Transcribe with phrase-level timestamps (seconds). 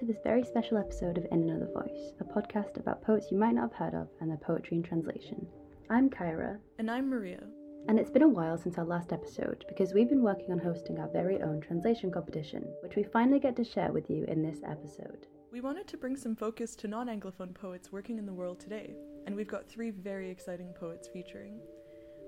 [0.00, 3.54] to this very special episode of In Another Voice, a podcast about poets you might
[3.54, 5.46] not have heard of and their poetry in translation.
[5.90, 6.58] I'm Kyra.
[6.78, 7.42] And I'm Maria.
[7.86, 10.98] And it's been a while since our last episode because we've been working on hosting
[10.98, 14.60] our very own translation competition, which we finally get to share with you in this
[14.66, 15.26] episode.
[15.52, 18.94] We wanted to bring some focus to non Anglophone poets working in the world today,
[19.26, 21.60] and we've got three very exciting poets featuring.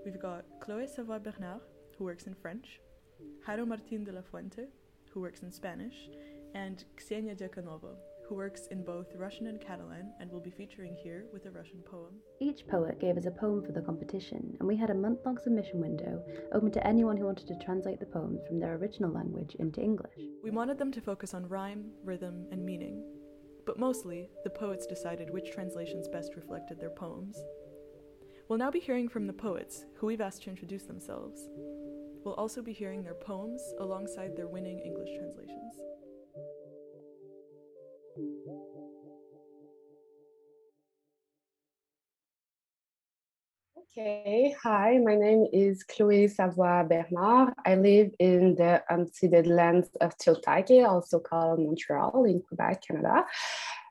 [0.05, 1.63] We've got Chloé Savoy Bernard,
[1.97, 2.81] who works in French,
[3.49, 4.67] Jairo Martin de la Fuente,
[5.13, 6.11] who works in Spanish,
[6.55, 7.95] and Ksenia Diakonova,
[8.29, 11.83] who works in both Russian and Catalan and will be featuring here with a Russian
[11.83, 12.15] poem.
[12.41, 15.39] Each poet gave us a poem for the competition, and we had a month long
[15.39, 19.55] submission window open to anyone who wanted to translate the poems from their original language
[19.59, 20.19] into English.
[20.43, 23.05] We wanted them to focus on rhyme, rhythm, and meaning,
[23.67, 27.37] but mostly the poets decided which translations best reflected their poems.
[28.49, 31.49] We'll now be hearing from the poets, who we've asked to introduce themselves.
[32.25, 35.75] We'll also be hearing their poems alongside their winning English translations.
[43.95, 47.53] Okay, hi, my name is Chloé Savoy Bernard.
[47.67, 53.27] I live in the unceded lands of Tiohtià:ke, also called Montreal in Quebec, Canada.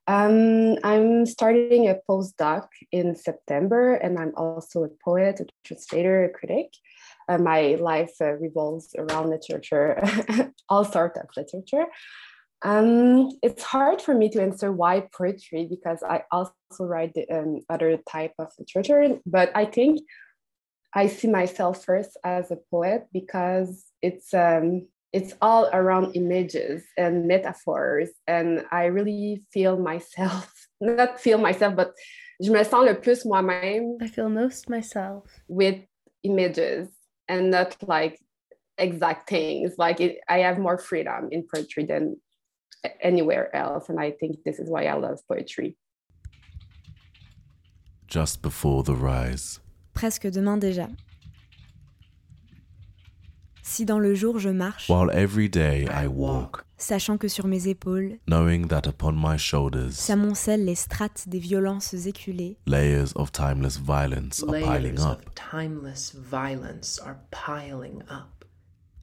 [0.08, 6.30] Um, I'm starting a postdoc in September, and I'm also a poet, a translator, a
[6.30, 6.74] critic.
[7.30, 10.02] Uh, my life uh, revolves around literature,
[10.70, 11.86] all sorts of literature.
[12.64, 17.62] Um, it's hard for me to answer why poetry because I also write the, um,
[17.70, 20.02] other type of literature, but I think
[20.94, 27.28] I see myself first as a poet because it's um, it's all around images and
[27.28, 31.94] metaphors, and I really feel myself, not feel myself, but
[32.42, 33.98] je me sens le plus moi-même.
[34.02, 35.80] I feel most myself with
[36.23, 36.89] images
[37.28, 38.20] and not like
[38.78, 39.76] exact things.
[39.78, 42.17] Like it, I have more freedom in poetry than
[43.02, 43.89] anywhere else.
[43.89, 45.75] And I think this is why I love poetry.
[48.08, 49.59] Just before the rise.
[49.93, 50.87] Presque demain déjà.
[53.64, 57.67] Si dans le jour je marche, While every day I walk, sachant que sur mes
[57.69, 63.77] épaules knowing that upon my shoulders s'amoncellent les strates des violences éculées, layers of timeless
[63.77, 65.25] violence are piling Layers up.
[65.25, 68.43] of timeless violence are piling up.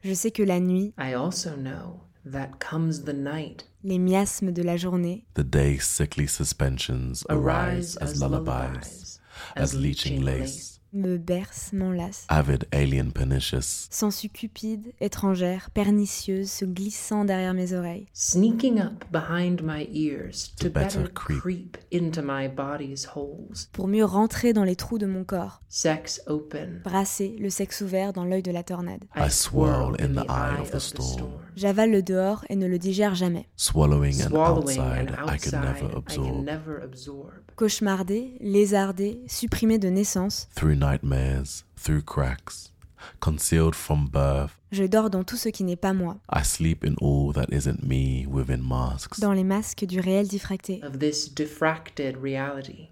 [0.03, 2.03] je sais que la nuit, I also know
[2.33, 8.21] that comes the night, les miasmes de la journée, The day's sickly suspensions arise as
[8.21, 9.21] lullabies,
[9.57, 12.25] as leeching lace, me bercent, m'enlacent.
[12.31, 18.07] avid alien pernicious, Sensu cupide, étrangère, pernicieuse, se glissant derrière mes oreilles.
[18.15, 21.41] sneaking up behind my ears to, To better better creep.
[21.41, 23.69] creep into my body's holes.
[23.73, 26.81] Pour mieux rentrer dans les trous de mon corps, Sex open.
[26.85, 29.05] brasser le sexe ouvert dans l'œil de la tornade.
[29.15, 31.33] I swirl in the eye of the storm.
[31.59, 33.49] J'avale le dehors et ne le digère jamais.
[33.57, 37.33] swallowing an outside I could never absorb.
[37.57, 42.73] Cauchemardé, lézardé, supprimé de naissance, Through nightmares, through cracks,
[43.19, 46.95] concealed from birth, je dors dans tout ce qui n'est pas moi, I sleep in
[47.03, 49.19] all that isn't me within masks.
[49.19, 50.81] dans les masques du réel diffracté.
[50.85, 52.91] Of this diffracted reality.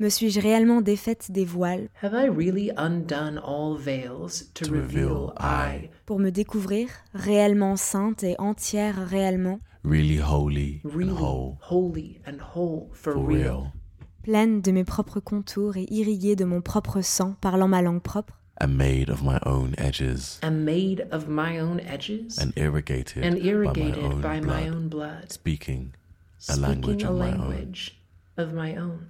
[0.00, 1.90] Me suis-je réellement défaite des voiles?
[2.02, 5.90] Have I really undone all veils to, To reveal I?
[6.06, 12.38] Pour me découvrir réellement sainte et entière réellement, Really holy really and whole, holy and
[12.54, 13.38] whole for, for real.
[13.38, 13.72] real,
[14.22, 18.38] pleine de mes propres contours et irriguée de mon propre sang parlant ma langue propre,
[18.58, 22.38] and made of my own edges, am made of my own edges?
[22.38, 25.92] And irrigated, and irrigated by my own by blood, my own blood, speaking
[26.48, 27.38] a speaking language a of my own.
[27.38, 28.00] language
[28.38, 29.06] of my own.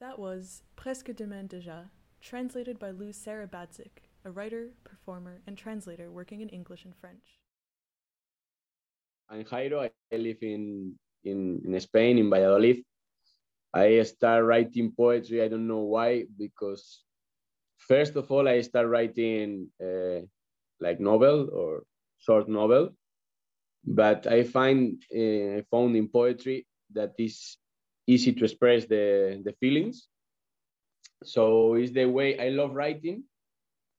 [0.00, 1.90] That was Presque demain déjà,
[2.20, 7.40] translated by Lou Sarah Badzik, a writer, performer, and translator working in English and French.
[9.28, 9.90] I'm Jairo.
[10.12, 12.84] I live in, in, in Spain, in Valladolid.
[13.74, 15.42] I start writing poetry.
[15.42, 17.02] I don't know why, because
[17.76, 20.20] first of all, I start writing uh,
[20.78, 21.82] like novel or
[22.18, 22.90] short novel.
[23.84, 27.58] But I find uh, found in poetry that is
[28.08, 30.08] easy to express the, the feelings.
[31.24, 33.24] So it's the way I love writing.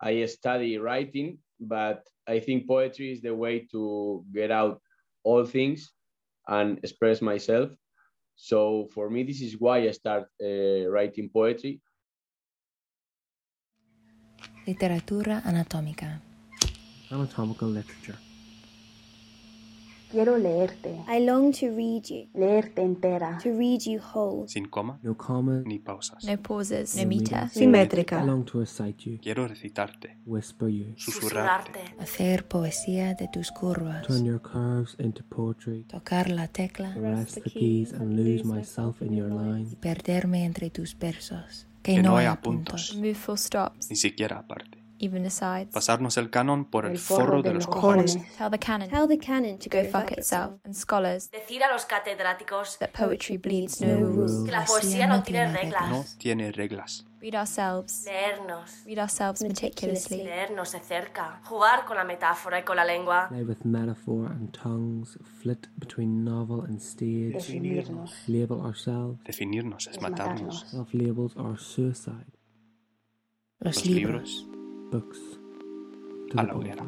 [0.02, 4.82] I study writing, but I think poetry is the way to get out
[5.24, 5.92] all things
[6.48, 7.70] and express myself.
[8.36, 11.82] So for me, this is why I start uh, writing poetry.
[14.66, 16.22] Literatura anatómica.
[17.12, 18.29] Anatomical literature.
[20.12, 23.38] Quiero leerte, I long to read you, leerte entera.
[23.44, 24.48] to read you whole.
[24.48, 26.24] sin coma No comma, ni pausas.
[26.24, 27.44] No pauses, no meter.
[27.44, 27.46] meter.
[27.46, 28.24] I Simétrica.
[28.26, 34.08] long to recite you, Quiero recitarte, whisper you, susurrarte, Hacer poesía de tus curvas.
[34.08, 36.92] turn your curves into poetry, Tocar la tecla.
[36.96, 39.76] rest the keys and lose myself in your line.
[39.80, 41.68] Perderme entre tus versos.
[41.84, 42.90] Que, Que no no haya haya puntos.
[42.90, 42.96] puntos.
[42.98, 44.79] Move full stops, ni siquiera aparte.
[45.00, 45.74] Even asides.
[45.74, 48.18] Pasarnos el canon por el, El forro de los cojones.
[48.38, 51.86] Tell the canon Tell the canon to go fuck itself, and scholars Decir a los
[51.86, 54.44] catedráticos that poetry bleeds no rules.
[54.46, 55.90] que la poesía no tiene reglas.
[55.90, 57.06] No tiene reglas.
[57.22, 58.06] Read ourselves.
[58.06, 58.86] Leernos.
[58.86, 60.24] Read ourselves meticulously.
[60.24, 61.42] Leernos de cerca.
[61.44, 63.28] Jugar con la metáfora y con la lengua.
[63.28, 68.14] Play with metaphor and tongues, flit between novel and stage, Definirnos.
[68.28, 70.62] label ourselves, Definirnos es matarnos.
[70.70, 72.26] self labels or suicide,
[73.60, 74.46] Los Los libros.
[74.46, 74.59] libros
[74.92, 75.20] books.
[76.32, 76.86] To a la hoguera.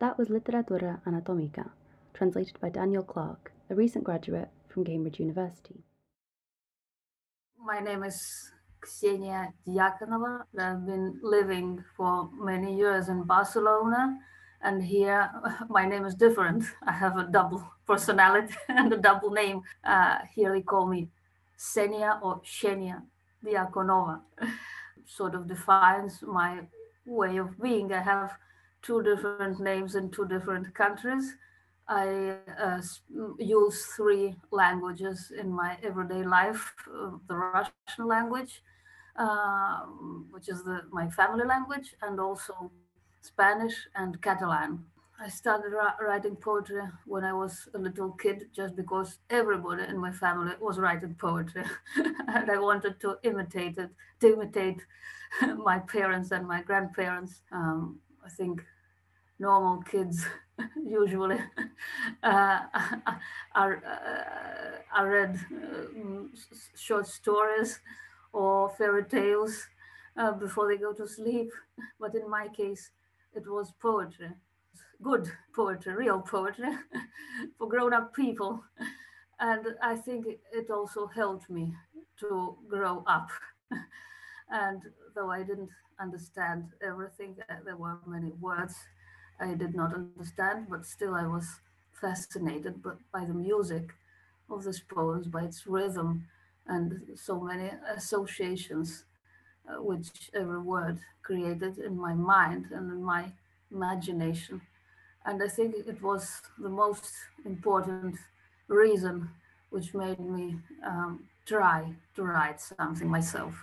[0.00, 1.70] That was Literatura Anatomica,
[2.14, 5.82] translated by Daniel Clark, a recent graduate from Cambridge University.
[7.58, 8.52] My name is
[8.84, 10.42] Ksenia Diakonova.
[10.58, 14.18] I've been living for many years in Barcelona,
[14.62, 15.30] and here
[15.68, 16.64] my name is different.
[16.86, 19.62] I have a double personality and a double name.
[19.82, 21.08] Uh, here they call me
[21.60, 23.02] Xenia or Xenia
[23.44, 24.20] Diakonova.
[25.06, 26.60] Sort of defines my
[27.06, 27.92] way of being.
[27.92, 28.32] I have
[28.82, 31.36] two different names in two different countries.
[31.88, 32.82] I uh,
[33.38, 38.62] use three languages in my everyday life uh, the Russian language,
[39.16, 42.70] um, which is the, my family language, and also
[43.22, 44.84] Spanish and Catalan.
[45.20, 50.12] I started writing poetry when I was a little kid just because everybody in my
[50.12, 51.64] family was writing poetry.
[52.28, 54.80] and I wanted to imitate it, to imitate
[55.56, 57.42] my parents and my grandparents.
[57.50, 58.64] Um, I think
[59.38, 60.24] normal kids
[60.84, 61.38] usually
[62.22, 62.60] uh,
[63.54, 66.36] are, uh, are read uh,
[66.76, 67.80] short stories
[68.32, 69.66] or fairy tales
[70.16, 71.50] uh, before they go to sleep.
[71.98, 72.90] But in my case,
[73.34, 74.30] it was poetry,
[75.02, 76.70] good poetry, real poetry
[77.58, 78.62] for grown up people.
[79.40, 81.74] And I think it- also helped me
[82.20, 83.30] to grow up.
[84.50, 84.82] and
[85.14, 88.74] though I didn't understand everything, uh, there were many words
[89.40, 91.46] I did not understand, but still I was
[91.92, 93.94] fascinated by the music
[94.50, 96.26] of these poems, by its rhythm,
[96.66, 99.04] and so many associations
[99.68, 103.32] uh, which every word created in my mind and in my
[103.70, 104.60] imagination.
[105.25, 107.05] And I think it was the most
[107.45, 108.17] important
[108.67, 109.29] reason
[109.69, 113.53] which made me um, try to write something myself.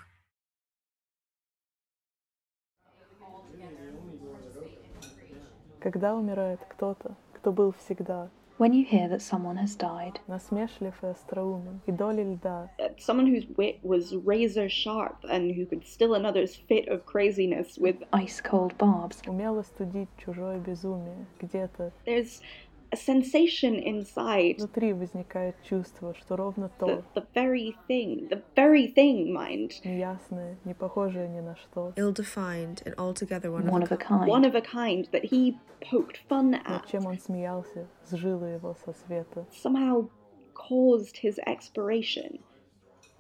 [5.81, 10.22] Когда умирает кто-то, кто был всегда, when you hear that someone has died,
[12.98, 17.98] someone whose wit was razor sharp and who could still another's fit of craziness with
[18.14, 19.22] ice cold barbs,
[22.06, 22.42] there's
[22.95, 28.93] a sensation inside внутри возникает чувство, что ровно то, the, the very thing, the very
[28.93, 33.97] thing, mind, неясное, не похожее ни на что, ill-defined and altogether one, one of a
[33.97, 34.27] kind.
[34.27, 38.77] one of a kind that he poked fun над at, чем он смеялся, сжило его
[38.85, 39.47] со света.
[39.53, 40.09] somehow
[40.55, 42.41] caused his expiration.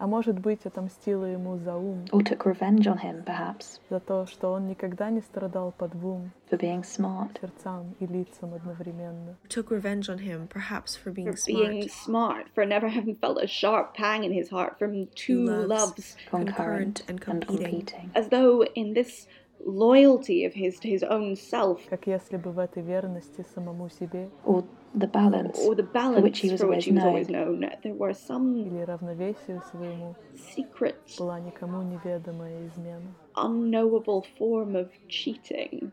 [0.00, 4.24] А может быть, отомстила ему за ум, or took revenge on him, perhaps, за то,
[4.24, 9.36] что он никогда не страдал по двум for being smart, сердцам и лицам одновременно.
[9.50, 13.42] took revenge on him, perhaps for being For smart, being smart, for never having felt
[13.42, 17.66] a sharp pang in his heart from two loves, loves, concurrent, and and competing.
[17.66, 18.10] competing.
[18.14, 19.26] as though in this
[19.64, 24.30] loyalty of his to his own self, Как если бы в этой верности самому себе
[24.44, 27.02] Or the balance, or the for balance which he was for always which he was
[27.04, 27.08] known.
[27.08, 33.14] always known, there were some или равновесию своему secret, была никому неведомая измена.
[33.36, 35.92] unknowable form of cheating.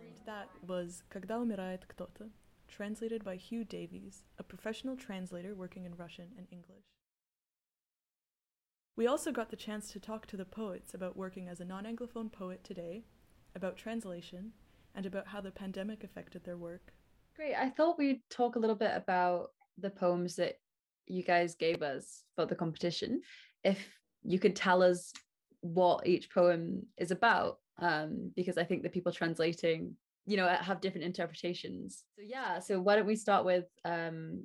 [0.00, 2.28] And that was Когда умирает кто-то,
[2.68, 6.84] translated by Hugh Davies, a professional translator working in Russian and English.
[8.99, 11.85] We also got the chance to talk to the poets about working as a non
[11.85, 13.05] Anglophone poet today,
[13.55, 14.51] about translation,
[14.93, 16.91] and about how the pandemic affected their work.
[17.33, 17.55] Great.
[17.55, 20.55] I thought we'd talk a little bit about the poems that
[21.07, 23.21] you guys gave us for the competition.
[23.63, 23.79] If
[24.21, 25.13] you could tell us
[25.61, 30.81] what each poem is about, um, because I think the people translating, you know, have
[30.81, 32.03] different interpretations.
[32.17, 34.43] So yeah, so why don't we start with um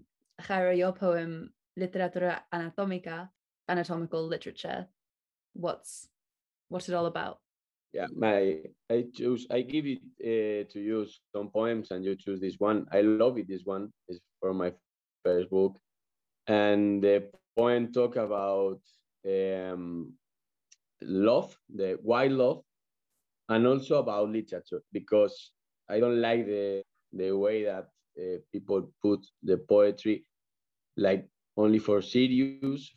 [0.48, 3.30] your poem Literatura Anatomica.
[3.68, 4.86] Anatomical literature.
[5.54, 6.08] What's
[6.68, 7.38] what's it all about?
[7.92, 12.40] Yeah, my I choose I give it uh, to you some poems and you choose
[12.40, 12.86] this one.
[12.92, 13.48] I love it.
[13.48, 14.72] This one is for my
[15.24, 15.78] first book,
[16.46, 18.80] and the poem talk about
[19.26, 20.12] um,
[21.02, 22.62] love, the wild love,
[23.48, 25.52] and also about literature because
[25.88, 30.24] I don't like the the way that uh, people put the poetry
[30.96, 32.90] like only for serious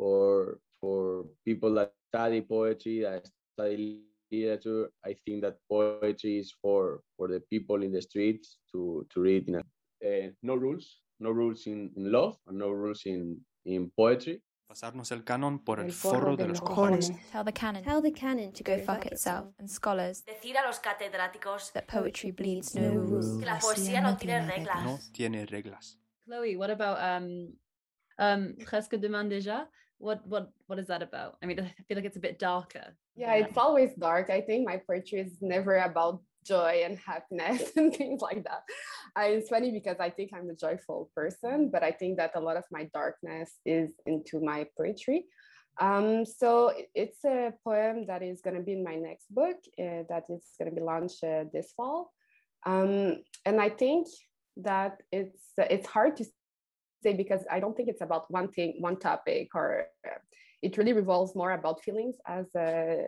[0.00, 4.00] for for people that study poetry that study
[4.32, 9.20] literature i think that poetry is for for the people in the streets to to
[9.20, 9.62] read in a,
[10.08, 14.40] uh, no rules no rules in, in love and no rules in in poetry
[14.70, 17.10] Pasarnos el canon por el forro de los cojones.
[17.32, 20.78] Tell the canon Tell the canon to go fuck itself, and scholars Decir a los
[20.78, 23.40] catedráticos that poetry bleeds no rules.
[23.40, 24.84] que la poesía no tiene reglas.
[24.84, 25.98] No tiene reglas.
[26.24, 27.52] Chloe, what about um
[28.20, 29.66] um Presque Demain déjà?
[30.00, 31.36] What what what is that about?
[31.42, 32.96] I mean, I feel like it's a bit darker.
[33.16, 34.30] Yeah, it's always dark.
[34.30, 38.62] I think my poetry is never about joy and happiness and things like that.
[39.18, 42.56] It's funny because I think I'm a joyful person, but I think that a lot
[42.56, 45.26] of my darkness is into my poetry.
[45.80, 50.04] Um, so it's a poem that is going to be in my next book uh,
[50.08, 52.12] that is going to be launched uh, this fall.
[52.66, 54.06] Um, and I think
[54.58, 56.24] that it's it's hard to
[57.02, 60.18] say because I don't think it's about one thing, one topic, or uh,
[60.62, 63.06] it really revolves more about feelings, as uh,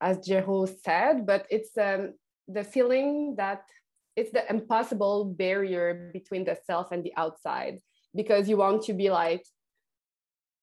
[0.00, 1.26] as Jairo said.
[1.26, 2.14] But it's um,
[2.48, 3.64] the feeling that
[4.16, 7.80] it's the impossible barrier between the self and the outside
[8.14, 9.44] because you want to be like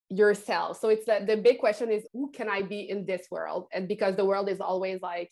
[0.09, 0.79] yourself.
[0.79, 3.67] So it's that the big question is who can I be in this world?
[3.73, 5.31] And because the world is always like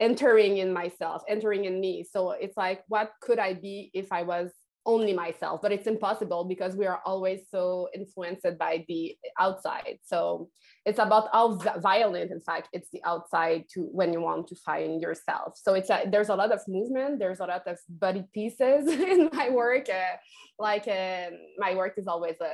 [0.00, 2.04] entering in myself, entering in me.
[2.10, 4.50] So it's like, what could I be if I was
[4.86, 5.60] only myself?
[5.62, 9.98] But it's impossible because we are always so influenced by the outside.
[10.04, 10.48] So
[10.86, 14.54] it's about how vi- violent, in fact, it's the outside to when you want to
[14.56, 15.54] find yourself.
[15.56, 17.18] So it's a, there's a lot of movement.
[17.18, 19.88] There's a lot of body pieces in my work.
[19.88, 20.16] Uh,
[20.58, 22.52] like uh, my work is always a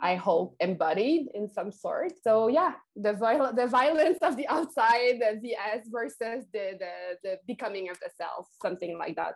[0.00, 2.12] I hope embodied in some sort.
[2.22, 6.92] So yeah, the viol- the violence of the outside, the VS versus the, the
[7.22, 9.34] the becoming of the self, something like that.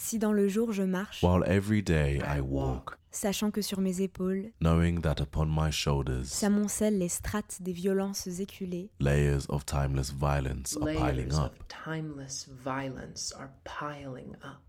[0.00, 4.00] Si dans le jour je marche, While every day I walk, sachant que sur mes
[4.00, 10.12] épaules knowing that upon my shoulders s'amoncellent les strates des violences éculées, layers of timeless
[10.12, 11.52] violence are piling Layers up.
[11.60, 14.62] of timeless violence are piling up.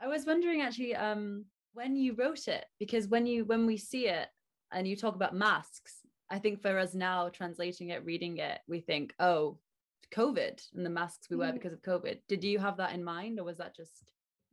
[0.00, 4.06] I was wondering actually um when you wrote it because when you when we see
[4.06, 4.28] it
[4.70, 8.78] and you talk about masks, I think for us now translating it, reading it, we
[8.80, 9.58] think, oh,
[10.14, 11.54] COVID and the masks we wear Mhm.
[11.54, 12.20] because of COVID.
[12.28, 14.04] Did you have that in mind or was that just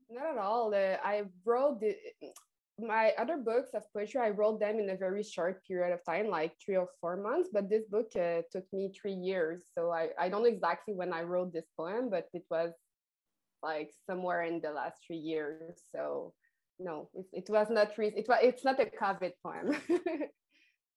[0.09, 0.73] Not at all.
[0.73, 1.95] Uh, I wrote the,
[2.93, 4.19] my other books of poetry.
[4.21, 7.49] I wrote them in a very short period of time, like three or four months.
[7.53, 9.59] But this book uh, took me three years.
[9.75, 12.71] So I, I don't know exactly when I wrote this poem, but it was
[13.63, 15.79] like somewhere in the last three years.
[15.95, 16.33] So
[16.79, 17.97] no, it, it was not.
[17.97, 18.39] Re- it was.
[18.41, 19.67] It's not a COVID poem.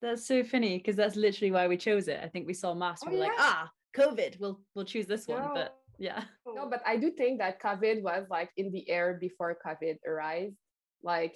[0.02, 2.20] That's so funny because that's literally why we chose it.
[2.22, 3.04] I think we saw masks.
[3.06, 4.38] Oh, we were like, ah, COVID.
[4.40, 5.48] We'll we'll choose this one.
[5.54, 6.24] But yeah.
[6.46, 10.56] no, but I do think that COVID was like in the air before COVID arrived.
[11.02, 11.34] Like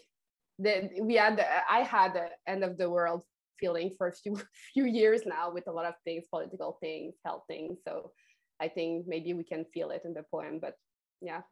[0.59, 3.23] the we had the, I had the end of the world
[3.61, 4.41] feeling for a few
[4.75, 7.79] few years now with a lot of things, political things, health things.
[7.87, 8.13] So
[8.61, 10.59] I think maybe we can feel it in the poem.
[10.61, 10.75] But
[11.21, 11.43] yeah.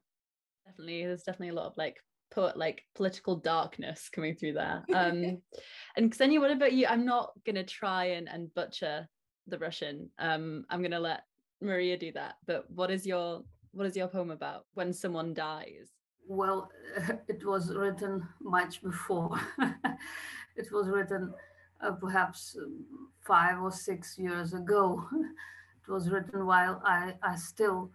[0.66, 1.96] definitely there's definitely a lot of like
[2.30, 5.40] put like political darkness coming through there um
[5.96, 9.08] and Ksenia what about you I'm not gonna try and, and butcher
[9.46, 11.24] the Russian um I'm gonna let
[11.60, 15.92] Maria do that but what is your what is your poem about when someone dies
[16.28, 16.70] Well,
[17.28, 19.38] it was written much before.
[20.56, 21.32] it was written
[21.80, 22.84] uh, perhaps um,
[23.20, 25.06] five or six years ago.
[25.86, 27.90] it was written while I, I still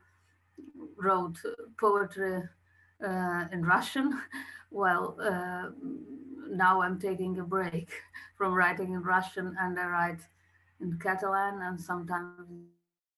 [0.98, 1.38] wrote
[1.80, 2.44] poetry
[3.06, 4.22] uh, in Russian.
[4.70, 5.72] Well, uh,
[6.50, 7.90] now I'm taking a break
[8.38, 10.22] from writing in Russian and I write
[10.81, 12.67] in Catalan and sometimes in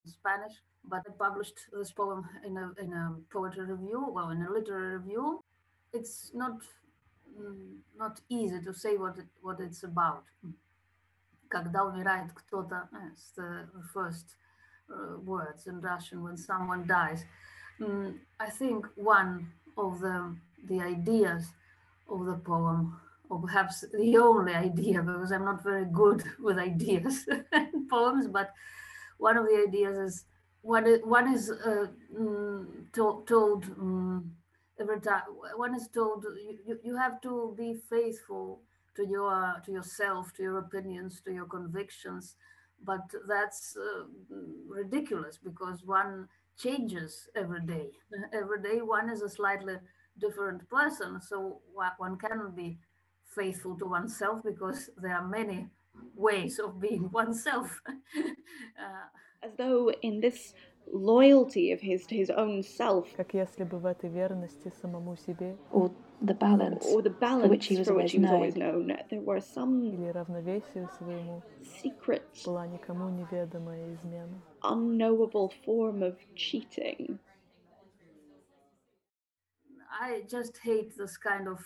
[0.06, 0.54] Spanish.
[0.84, 4.96] But I published this poem in a, in a poetry review, well, in a literary
[4.96, 5.44] review.
[5.92, 6.62] It's not
[7.36, 10.24] м, not easy to say what it, what it's about.
[11.50, 14.36] Когда умирает кто-то, uh, it's the first
[14.90, 17.24] uh, words in Russian when someone dies.
[17.80, 20.36] Mm, I think one of the
[20.66, 21.52] the ideas
[22.08, 23.00] of the poem,
[23.33, 28.51] or perhaps the only idea, because I'm not very good with ideas and poems, but
[29.17, 30.25] one of the ideas is
[30.61, 31.87] one is, one is uh,
[32.17, 34.23] mm, to, told mm,
[34.79, 35.23] every time
[35.55, 36.25] one is told
[36.65, 38.61] you, you, have to be faithful
[38.95, 42.35] to your to yourself, to your opinions, to your convictions.
[42.85, 44.03] But that's uh,
[44.67, 47.89] ridiculous because one changes every day.
[48.33, 49.77] Every day, one is a slightly
[50.19, 51.21] different person.
[51.21, 52.77] So one cannot be
[53.34, 55.68] faithful to oneself because there are many
[56.16, 57.80] ways of being oneself.
[57.86, 59.08] uh,
[59.42, 60.54] As though in this
[60.92, 65.56] loyalty of his to his own self, как если бы в этой верности самому себе,
[65.70, 68.34] or the balance, or the balance for which he was, for which he was known.
[68.34, 76.02] always known, there were some или равновесию своему, secret, была никому неведомая измена, unknowable form
[76.02, 77.18] of cheating.
[80.00, 81.58] I just hate this kind of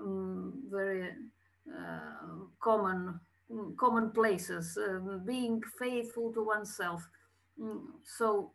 [0.00, 1.10] um, very
[1.68, 3.20] uh, common
[3.76, 7.06] common places, um, being faithful to oneself.
[7.60, 8.52] Mm, so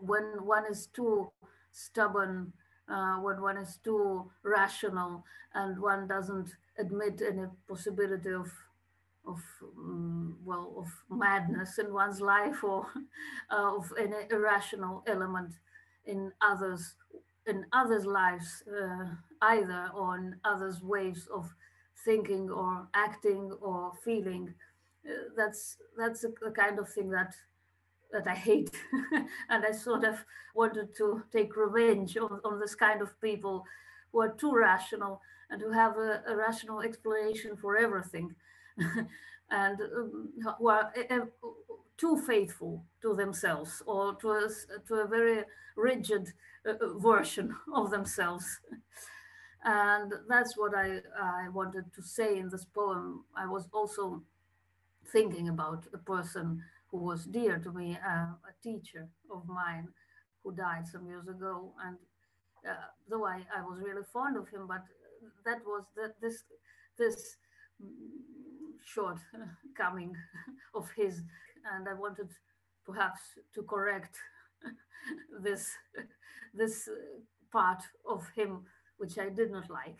[0.00, 1.30] when one is too
[1.72, 2.52] stubborn,
[2.88, 8.50] uh, when one is too rational, and one doesn't admit any possibility of
[9.26, 9.40] of
[9.76, 12.86] um, well of madness in one's life or
[13.50, 15.52] uh, of any irrational element
[16.04, 16.94] in others
[17.46, 19.06] in others' lives uh,
[19.42, 21.54] either or in others' ways of
[22.04, 24.54] thinking or acting or feeling.
[25.06, 27.34] Uh, that's that's a, kind of thing that
[28.12, 28.70] that I hate,
[29.50, 30.24] and I sort of
[30.54, 33.64] wanted to take revenge on, on this kind of people
[34.12, 38.34] who are too rational and who have a, a rational explanation for everything,
[39.50, 41.26] and um, who are uh,
[41.98, 44.48] too faithful to themselves or to a,
[44.88, 45.44] to a very
[45.76, 46.32] rigid
[46.66, 48.60] uh, version of themselves.
[49.64, 53.24] And that's what I, I wanted to say in this poem.
[53.36, 54.22] I was also
[55.12, 59.88] thinking about a person who was dear to me, uh, a teacher of mine
[60.42, 61.72] who died some years ago.
[61.84, 61.96] And
[62.68, 62.74] uh,
[63.08, 64.82] though I, I was really fond of him, but
[65.44, 66.44] that was that this
[66.98, 67.36] this
[68.84, 69.18] short
[69.76, 70.14] coming
[70.74, 71.22] of his,
[71.74, 72.30] and I wanted
[72.84, 73.20] perhaps
[73.54, 74.16] to correct
[75.42, 75.70] this
[76.54, 76.94] this uh,
[77.52, 78.66] part of him
[78.98, 79.98] which I did not like.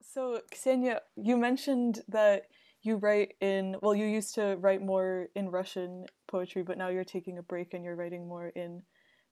[0.00, 2.46] so, Ksenia, you mentioned that
[2.82, 7.04] you write in, well, you used to write more in Russian poetry, but now you're
[7.04, 8.82] taking a break and you're writing more in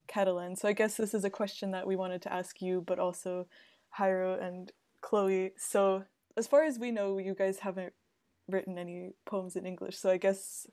[0.09, 0.57] Catalan.
[0.57, 3.47] So, I guess this is a question that we wanted to ask you, but also
[3.99, 5.53] Jairo and Chloe.
[5.57, 6.05] So,
[6.37, 7.93] as far as we know, you guys haven't
[8.49, 9.97] written any poems in English.
[9.97, 10.67] So, I guess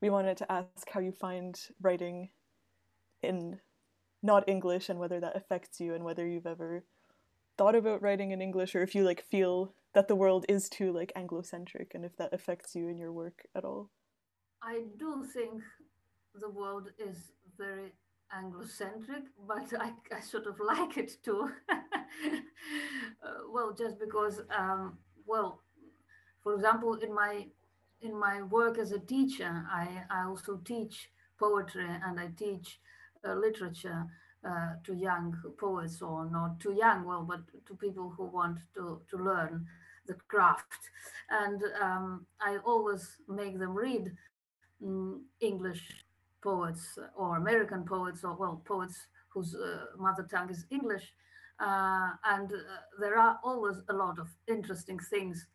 [0.00, 2.30] we wanted to ask how you find writing
[3.22, 3.60] in
[4.22, 6.84] not English and whether that affects you and whether you've ever
[7.56, 10.92] thought about writing in English or if you like feel that the world is too
[10.92, 13.90] like Anglocentric and if that affects you in your work at all.
[14.62, 15.62] I do think
[16.34, 17.92] the world is very
[18.34, 21.50] Anglocentric, but I, I sort of like it too.
[21.70, 25.60] uh, well, just because, um, well,
[26.42, 27.46] for example, in my
[28.04, 32.78] in my work as a teacher, I, I also teach poetry and I teach
[33.26, 34.04] uh, literature
[34.46, 39.00] uh, to young poets or not too young, well, but to people who want to,
[39.10, 39.66] to learn
[40.06, 40.90] the craft.
[41.30, 44.12] And um, I always make them read
[44.84, 46.04] um, English
[46.42, 51.10] poets or American poets or, well, poets whose uh, mother tongue is English.
[51.58, 52.58] Uh, and uh,
[53.00, 55.46] there are always a lot of interesting things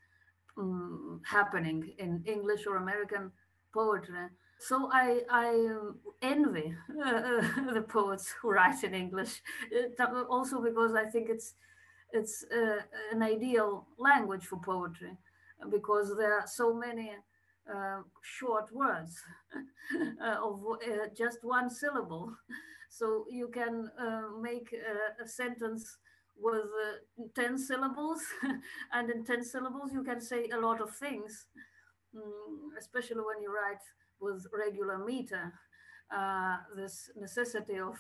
[0.58, 3.32] um, happening in English or American
[3.74, 5.70] poetry so I, I
[6.22, 7.42] envy uh,
[7.74, 9.42] the poets who write in English,
[10.00, 11.54] uh, also because I think it's
[12.12, 12.82] it's uh,
[13.14, 15.12] an ideal language for poetry,
[15.70, 17.12] because there are so many
[17.74, 19.22] uh, short words
[20.44, 22.34] of uh, just one syllable.
[22.90, 25.98] So you can uh, make a, a, sentence
[26.42, 28.22] with 10 syllables,
[28.94, 31.48] and in 10 syllables you can say a lot of things,
[32.16, 32.22] mm,
[32.80, 33.84] especially when you write
[34.20, 35.54] with regular meter,
[36.16, 37.98] uh, this necessity of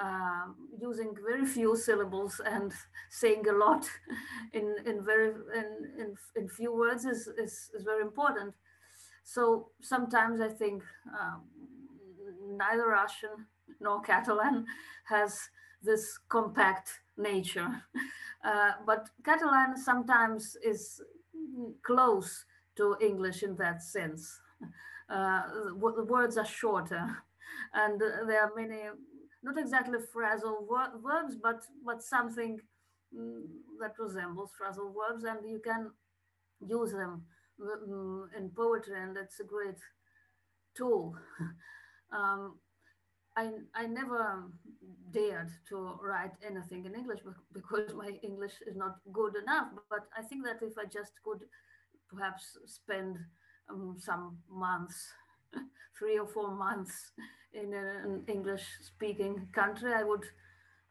[0.00, 2.72] um, using very few syllables and
[3.10, 3.88] saying a lot
[4.52, 8.54] in, in very in, in, in few words is, is, is very important.
[9.24, 11.42] So sometimes I think um,
[12.56, 13.46] neither Russian
[13.80, 14.66] nor Catalan
[15.08, 15.48] has
[15.82, 17.82] this compact nature.
[18.44, 21.00] Uh, but Catalan sometimes is
[21.82, 22.44] close
[22.76, 24.40] to English in that sense
[25.10, 25.42] uh,
[25.96, 27.18] the words are shorter
[27.74, 28.80] and there are many
[29.42, 32.58] not exactly phrasal ver- verbs but but something
[33.16, 33.42] mm,
[33.80, 35.90] that resembles phrasal verbs and you can
[36.66, 37.22] use them
[37.60, 39.80] mm, in poetry and it's a great
[40.76, 41.14] tool
[42.12, 42.58] um,
[43.36, 44.44] I, I never
[45.10, 47.20] dared to write anything in English
[47.52, 49.68] because my English is not good enough.
[49.88, 51.40] But I think that if I just could
[52.08, 53.18] perhaps spend
[53.70, 55.12] um, some months,
[55.98, 57.12] three or four months
[57.54, 60.24] in an English speaking country, I would.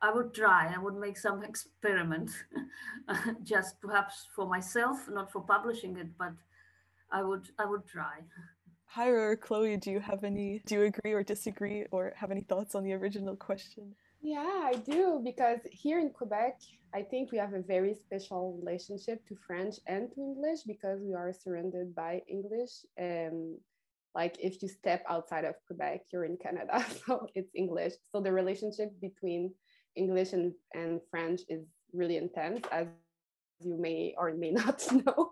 [0.04, 0.74] I would try.
[0.76, 2.32] I would make some experiment,
[3.44, 6.34] just perhaps for myself, not for publishing it, but
[7.12, 7.50] I would.
[7.60, 8.22] I would try.
[8.96, 10.62] Jairo or Chloe, do you have any?
[10.66, 13.96] Do you agree or disagree, or have any thoughts on the original question?
[14.22, 16.60] Yeah, I do because here in Quebec,
[16.94, 21.14] I think we have a very special relationship to French and to English because we
[21.14, 22.72] are surrounded by English.
[23.00, 23.58] Um,
[24.14, 27.94] like if you step outside of Quebec, you're in Canada, so it's English.
[28.12, 29.54] So the relationship between
[29.96, 32.88] English and, and French is really intense, as
[33.62, 35.32] you may or may not know.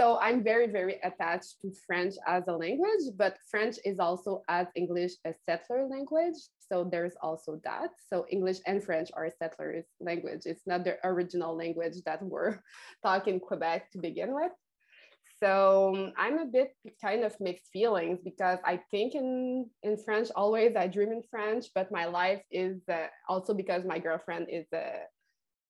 [0.00, 4.66] So I'm very, very attached to French as a language, but French is also as
[4.74, 6.36] English a settler language.
[6.72, 7.90] So there's also that.
[8.08, 10.46] So English and French are settlers language.
[10.46, 12.60] It's not the original language that we're
[13.02, 14.52] talking in Quebec to begin with.
[15.38, 20.28] So um, I'm a bit kind of mixed feelings because I think in in French
[20.34, 24.64] always I dream in French, but my life is uh, also because my girlfriend is
[24.72, 25.04] a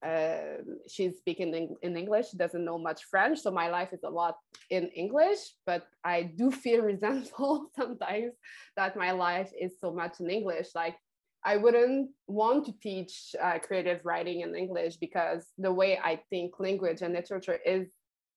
[0.06, 3.40] uh, she's speaking in, in English, doesn't know much French.
[3.40, 4.36] So my life is a lot
[4.70, 8.32] in English, but I do feel resentful sometimes
[8.76, 10.68] that my life is so much in English.
[10.74, 10.96] Like
[11.44, 16.58] I wouldn't want to teach uh, creative writing in English because the way I think
[16.58, 17.88] language and literature is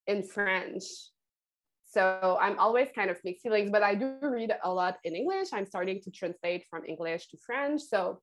[0.08, 0.84] in French.
[1.86, 5.50] So I'm always kind of mixed feelings, but I do read a lot in English.
[5.54, 7.82] I'm starting to translate from English to French.
[7.82, 8.20] So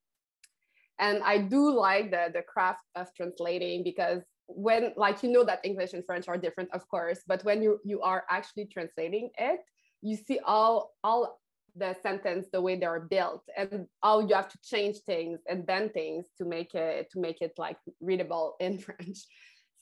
[1.00, 5.60] and i do like the the craft of translating because when like you know that
[5.64, 9.60] english and french are different of course but when you you are actually translating it
[10.02, 11.40] you see all all
[11.76, 15.92] the sentence the way they're built and how you have to change things and bend
[15.92, 19.18] things to make it to make it like readable in french.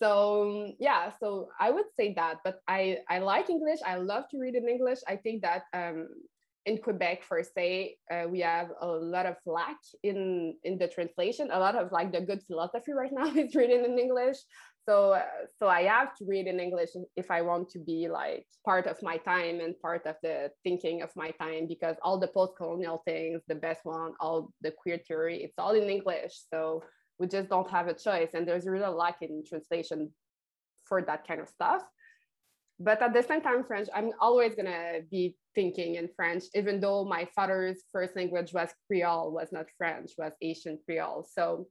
[0.01, 3.81] So yeah so i would say that but i i like english.
[3.85, 4.99] I love to read in english.
[5.09, 6.09] I think that um
[6.69, 11.49] in Quebec, for say, uh, we have a lot of lack in in the translation.
[11.51, 14.39] A lot of like the good philosophy right now is written in English.
[14.87, 15.23] So uh,
[15.59, 18.97] so I have to read in English if I want to be like part of
[19.03, 23.41] my time and part of the thinking of my time because all the post-colonial things,
[23.49, 26.35] the best one, all the queer theory, it's all in English.
[26.53, 26.83] So
[27.19, 30.11] we just don't have a choice, and there's really a lack in translation
[30.89, 31.83] for that kind of stuff
[32.81, 36.79] but at the same time french i'm always going to be thinking in french even
[36.79, 41.67] though my father's first language was creole was not french was haitian creole so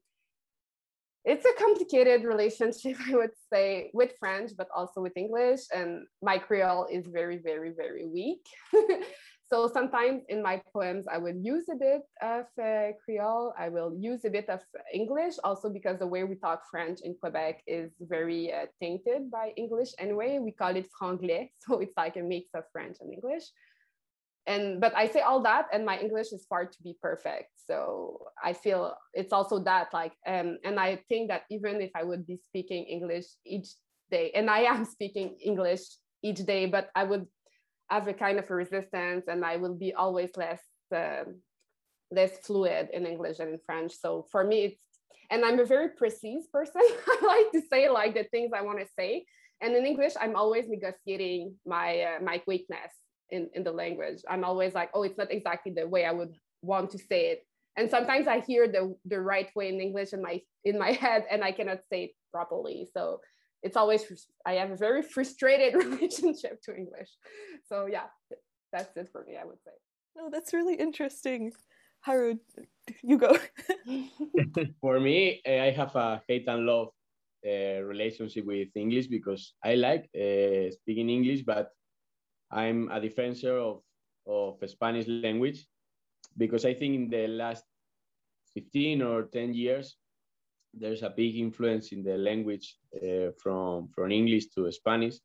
[1.23, 6.38] it's a complicated relationship i would say with french but also with english and my
[6.38, 8.43] creole is very very very weak
[9.50, 13.54] so sometimes in my poems, I will use a bit of uh, Creole.
[13.58, 14.60] I will use a bit of
[14.93, 19.54] English, also because the way we talk French in Quebec is very uh, tainted by
[19.56, 20.39] English anyway.
[20.39, 23.43] We call it franglais, so it's like a mix of French and English.
[24.47, 27.49] And but I say all that, and my English is far to be perfect.
[27.65, 32.03] So I feel it's also that like, um, and I think that even if I
[32.03, 33.67] would be speaking English each
[34.10, 35.81] day, and I am speaking English
[36.23, 37.25] each day, but I would
[37.89, 40.62] have a kind of a resistance and I will be always less
[40.95, 41.25] uh,
[42.10, 43.93] less fluid in English than in French.
[43.99, 44.81] So for me, it's
[45.29, 46.81] and I'm a very precise person.
[46.81, 49.25] I like to say like the things I want to say.
[49.60, 52.93] And in English, I'm always negotiating my uh, my weakness
[53.29, 54.23] in, in the language.
[54.29, 57.45] I'm always like, oh, it's not exactly the way I would want to say it.
[57.75, 61.25] And sometimes I hear the the right way in English in my in my head
[61.29, 62.87] and I cannot say it properly.
[62.93, 63.19] So
[63.63, 64.03] it's always
[64.45, 67.11] i have a very frustrated relationship to english
[67.67, 68.07] so yeah
[68.71, 69.71] that's it for me i would say
[70.15, 71.51] no that's really interesting
[72.05, 72.37] Jairo,
[73.03, 73.37] you go
[74.81, 76.89] for me eh, i have a hate and love
[77.45, 81.71] uh, relationship with english because i like uh, speaking english but
[82.51, 83.81] i'm a defender of,
[84.25, 85.65] of spanish language
[86.38, 87.63] because i think in the last
[88.53, 89.97] 15 or 10 years
[90.79, 95.15] there's a big influence in the language uh, from from English to Spanish,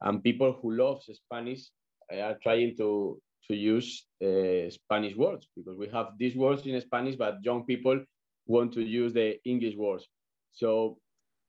[0.00, 1.70] and people who love Spanish
[2.10, 7.16] are trying to to use uh, Spanish words because we have these words in Spanish,
[7.16, 8.02] but young people
[8.46, 10.08] want to use the English words.
[10.52, 10.98] So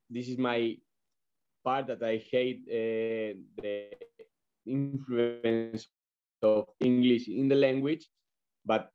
[0.09, 0.77] this is my
[1.63, 3.89] part that I hate uh, the
[4.67, 5.87] influence
[6.43, 8.05] of English in the language,
[8.65, 8.89] but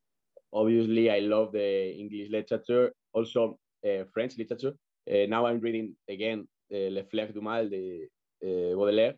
[0.53, 2.93] obviously I love the English literature.
[3.13, 4.75] Also, uh, French literature.
[5.11, 8.09] Uh, now I'm reading again uh, Le Fleurs du Mal, de
[8.43, 9.15] Baudelaire.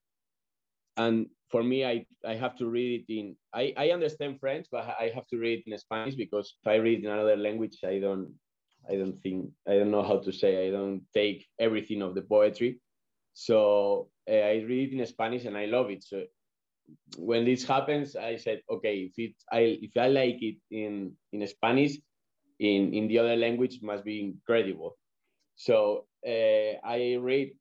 [0.96, 4.96] And for me, I, I have to read it in, I, I understand French, but
[4.98, 7.98] I have to read it in Spanish because if I read in another language, I
[7.98, 8.32] don't,
[8.88, 10.68] I don't think I don't know how to say.
[10.68, 12.80] I don't take everything of the poetry,
[13.32, 16.04] so uh, I read it in Spanish and I love it.
[16.04, 16.24] So
[17.16, 21.46] when this happens, I said, okay, if it I if I like it in in
[21.46, 21.98] Spanish,
[22.58, 24.96] in in the other language must be incredible.
[25.56, 27.52] So uh, I read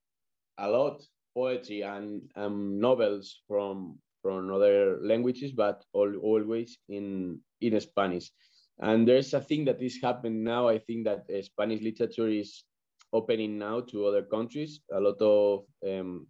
[0.57, 7.79] a lot poetry and um, novels from from other languages, but all, always in in
[7.79, 8.31] Spanish.
[8.79, 10.67] And there's a thing that is happening now.
[10.67, 12.63] I think that uh, Spanish literature is
[13.11, 14.81] opening now to other countries.
[14.91, 16.27] A lot of um,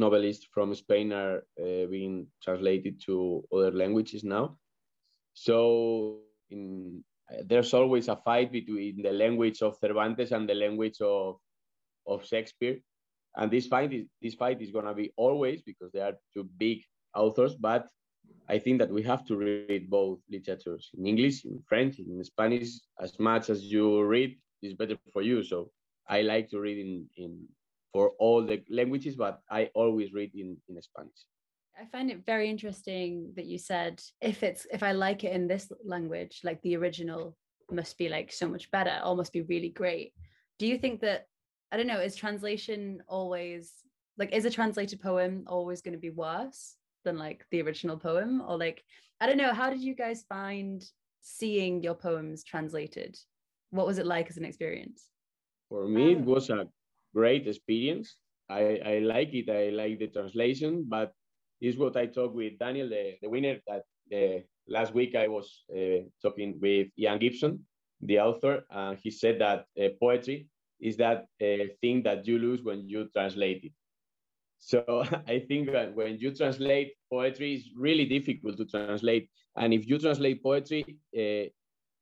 [0.00, 4.56] novelists from Spain are uh, being translated to other languages now.
[5.34, 11.00] So in, uh, there's always a fight between the language of Cervantes and the language
[11.00, 11.36] of,
[12.06, 12.78] of Shakespeare.
[13.36, 16.78] And this fight is this fight is gonna be always because they are two big
[17.14, 17.86] authors, but
[18.48, 22.70] I think that we have to read both literatures in English, in French, in Spanish.
[23.00, 25.44] As much as you read is better for you.
[25.44, 25.70] So
[26.08, 27.46] I like to read in, in
[27.92, 31.24] for all the languages, but I always read in, in Spanish.
[31.80, 35.48] I find it very interesting that you said if it's if I like it in
[35.48, 37.36] this language, like the original
[37.70, 40.12] must be like so much better or must be really great.
[40.58, 41.26] Do you think that
[41.72, 43.72] I don't know, is translation always
[44.18, 48.42] like is a translated poem always going to be worse than like the original poem?
[48.46, 48.82] Or like,
[49.20, 50.84] I don't know, how did you guys find
[51.22, 53.18] seeing your poems translated?
[53.70, 55.06] What was it like as an experience?
[55.68, 56.66] For me, it um, was a
[57.14, 58.16] great experience.
[58.48, 59.48] I, I like it.
[59.48, 61.12] I like the translation, but
[61.60, 65.64] is what I talked with Daniel, the, the winner, that the last week I was
[65.74, 67.66] uh, talking with Ian Gibson,
[68.00, 70.46] the author, and he said that uh, poetry
[70.80, 73.72] is that uh, thing that you lose when you translate it.
[74.58, 79.28] So I think that when you translate poetry, it's really difficult to translate.
[79.56, 80.84] And if you translate poetry,
[81.16, 81.50] uh,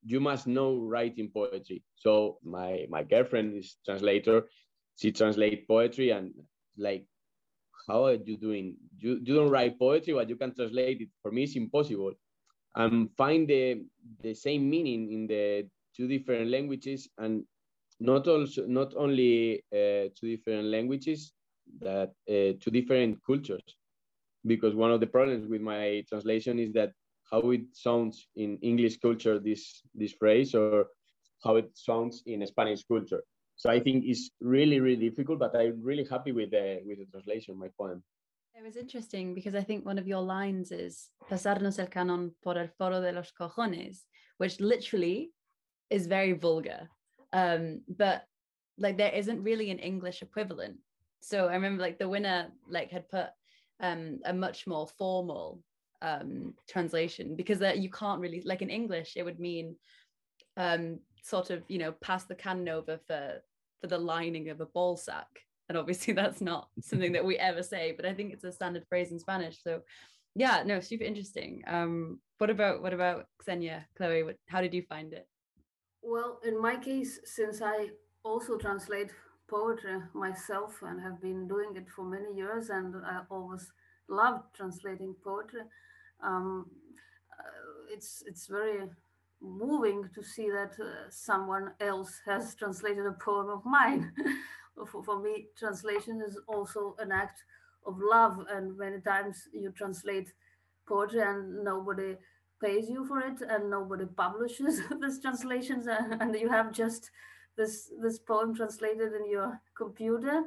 [0.05, 1.83] you must know writing poetry.
[1.97, 4.47] So my my girlfriend is translator.
[4.99, 6.35] She translate poetry and
[6.79, 7.07] like,
[7.89, 8.77] how are you doing?
[8.99, 11.05] You you don't write poetry, but you can translate it.
[11.23, 12.09] For me, it's impossible.
[12.75, 13.85] And find the
[14.23, 17.45] the same meaning in the two different languages and
[18.01, 21.33] not also not only uh, two different languages
[21.81, 23.77] that uh, two different cultures
[24.47, 26.93] because one of the problems with my translation is that
[27.31, 30.81] how it sounds in english culture this this phrase or
[31.45, 33.23] how it sounds in spanish culture
[33.59, 37.07] so i think it's really really difficult but i'm really happy with the with the
[37.12, 38.03] translation my poem
[38.59, 42.59] it was interesting because I think one of your lines is pasarnos el canon por
[42.59, 44.01] el foro de los cojones,
[44.38, 45.31] which literally
[45.90, 46.88] is very vulgar.
[47.33, 48.25] Um but
[48.77, 50.77] like there isn't really an english equivalent.
[51.21, 53.29] So i remember like the winner like had put
[53.81, 55.62] um a much more formal
[56.03, 59.77] um translation because that you can't really like in english it would mean
[60.57, 63.43] um sort of you know pass the cannon over for
[63.81, 65.29] for the lining of a ball sack.
[65.69, 68.85] And obviously that's not something that we ever say but i think it's a standard
[68.88, 69.62] phrase in spanish.
[69.62, 69.83] So
[70.35, 71.62] yeah no super interesting.
[71.67, 74.23] Um what about what about Ksenia chloe?
[74.23, 75.27] What, how did you find it?
[76.03, 77.88] Well, in my case, since I
[78.25, 79.11] also translate
[79.49, 83.73] poetry myself and have been doing it for many years, and I always
[84.09, 85.62] loved translating poetry,
[86.23, 86.67] um,
[87.38, 88.88] uh, it's it's very
[89.40, 94.12] moving to see that uh, someone else has translated a poem of mine.
[94.90, 97.44] for, for me, translation is also an act
[97.87, 100.33] of love, and many times you translate
[100.87, 102.16] poetry and nobody
[102.61, 107.11] pays you for it and nobody publishes these translations and, and you have just
[107.57, 110.42] this this poem translated in your computer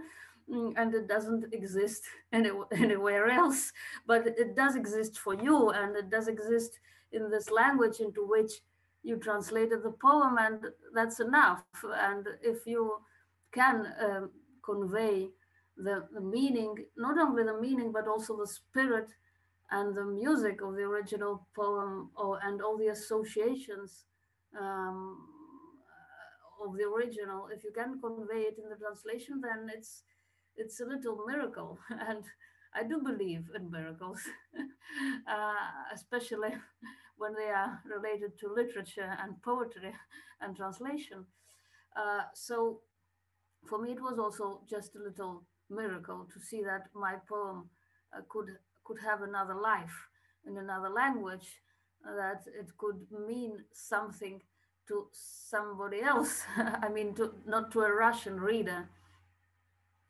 [0.51, 3.71] mm, and it doesn't exist any, anywhere else
[4.05, 6.79] but it does exist for you and it does exist
[7.11, 8.51] in this language into which
[9.03, 10.59] you translated the poem and
[10.93, 11.63] that's enough.
[11.83, 12.97] And if you
[13.53, 14.31] can um,
[14.63, 15.29] convey
[15.77, 19.09] the, the meaning not only the meaning but also the spirit
[19.71, 24.05] and the music of the original poem or, and all the associations
[24.59, 25.17] um,
[26.63, 30.03] of the original if you can convey it in the translation then it's
[30.57, 31.79] it's a little miracle.
[31.89, 32.23] And
[32.73, 34.21] i do believe in miracles
[35.27, 35.53] uh,
[35.93, 36.53] especially
[37.21, 39.93] when they are related to literature and poetry
[40.41, 41.25] and translation
[41.95, 42.79] uh, so
[43.69, 47.69] for me it was also just a little miracle to see that my poem
[48.15, 48.49] uh, could
[48.83, 50.07] could have another life
[50.45, 51.61] in another language,
[52.07, 54.41] uh, that it could mean something
[54.87, 56.43] to somebody else.
[56.57, 58.89] I mean, to, not to a Russian reader.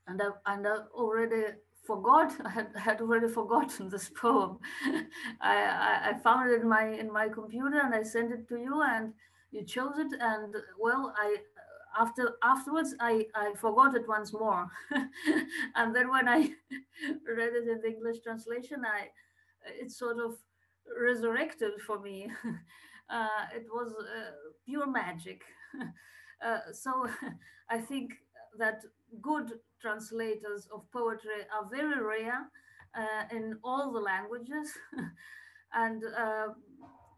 [0.08, 1.44] And I, and I already
[1.84, 2.34] forgot.
[2.46, 4.60] I had, already forgotten this poem.
[5.42, 8.58] I, I, I, found it in my in my computer and I sent it to
[8.58, 8.82] you.
[8.82, 9.14] And
[9.52, 11.38] you chose it, and well, I
[12.00, 14.68] after afterwards I I forgot it once more,
[15.76, 16.52] and then when I
[17.38, 19.10] read it in the English translation, I
[19.66, 20.38] it sort of
[21.00, 22.32] resurrected for me.
[23.10, 24.32] Uh, it was uh,
[24.66, 25.42] pure magic.
[26.42, 27.08] Uh, so
[27.70, 28.14] I think
[28.58, 28.82] that
[29.22, 32.50] good translators of poetry are very rare
[32.96, 34.72] uh, in all the languages,
[35.74, 36.48] and uh,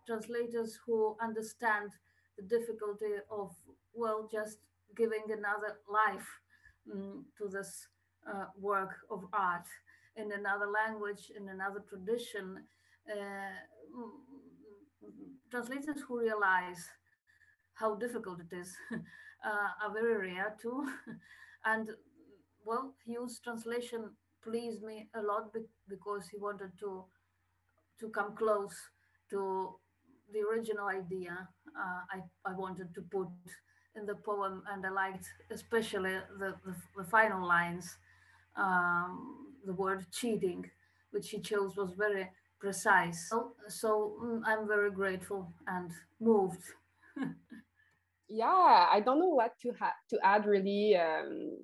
[0.08, 1.91] translators who understand
[2.38, 3.51] the difficulty of
[3.93, 4.58] well just
[4.95, 6.27] giving another life
[6.91, 7.88] um, to this
[8.27, 9.65] uh, work of art
[10.15, 12.63] in another language in another tradition
[13.12, 13.53] uh,
[15.51, 16.88] translators who realize
[17.73, 20.86] how difficult it is uh, are very rare too
[21.65, 21.89] and
[22.65, 24.12] well Hugh's translation
[24.43, 25.54] pleased me a lot
[25.88, 27.06] because he wanted to
[27.99, 28.76] to come close
[29.30, 29.76] to
[30.34, 31.47] the original idea
[31.78, 33.28] uh, I, I wanted to put
[33.95, 37.97] in the poem and I liked especially the, the, the final lines
[38.56, 40.69] um, the word cheating
[41.12, 42.28] which he chose was very
[42.60, 43.30] precise.
[43.30, 46.63] So, so mm, I'm very grateful and moved
[48.34, 51.58] yeah I don't know what to have to add really um,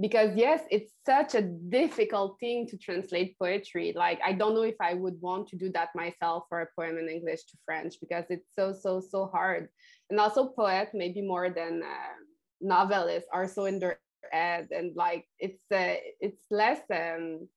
[0.00, 3.92] because yes it's such a difficult thing to translate poetry.
[3.94, 6.98] Like i don't know if i would want to do that myself for a poem
[6.98, 9.68] in english to french because it's so so so hard.
[10.10, 12.14] And also poet maybe more than uh,
[12.60, 14.00] novelists are so in their
[14.32, 17.48] head and like it's uh, it's less um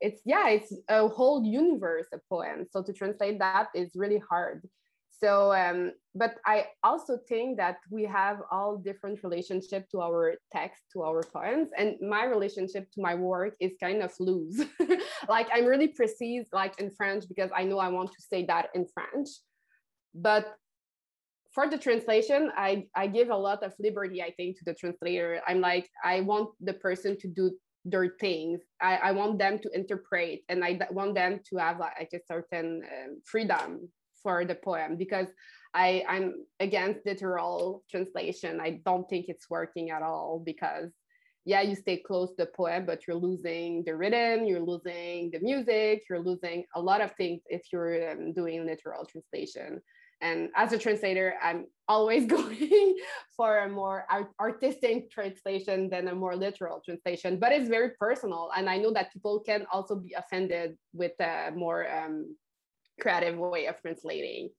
[0.00, 2.68] it's yeah it's a whole universe of poems.
[2.72, 4.68] So to translate that is really hard
[5.22, 10.82] so um, but i also think that we have all different relationship to our text
[10.92, 14.62] to our poems and my relationship to my work is kind of loose.
[15.28, 18.66] Like i'm really precise like in french because i know i want to say that
[18.74, 19.28] in french.
[20.14, 20.44] But
[21.54, 25.40] for the translation i i give a lot of liberty i think to the translator.
[25.46, 27.52] I'm like i want the person to do
[27.84, 28.60] their things.
[28.80, 32.82] I, I want them to interpret and i want them to have like a certain
[32.94, 33.88] um, freedom
[34.22, 35.28] for the poem because
[35.74, 38.60] I, I'm against literal translation.
[38.60, 40.90] I don't think it's working at all because
[41.44, 45.40] yeah, you stay close to the poem, but you're losing the rhythm, you're losing the
[45.40, 49.80] music, you're losing a lot of things if you're um, doing literal translation.
[50.20, 52.96] And as a translator, I'm always going
[53.36, 57.40] for a more art- artistic translation than a more literal translation.
[57.40, 61.50] But it's very personal, and I know that people can also be offended with a
[61.56, 62.36] more um,
[63.00, 64.50] creative way of translating.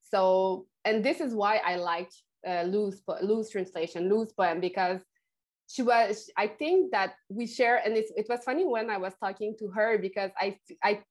[0.00, 2.14] So, and this is why I liked
[2.46, 5.00] uh, Lou's, Lou's translation, Lou's poem, because
[5.68, 9.54] she was, I think that we share, and it was funny when I was talking
[9.58, 11.02] to her because I, I